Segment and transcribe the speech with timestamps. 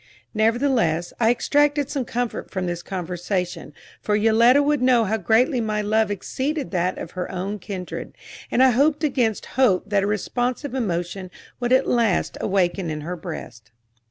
[0.33, 5.83] Nevertheless, I extracted some comfort from this conversation; for Yoletta would know how greatly my
[5.83, 8.15] love exceeded that of her own kindred,
[8.49, 11.29] and I hoped against hope that a responsive emotion
[11.59, 13.69] would at last awaken in her breast.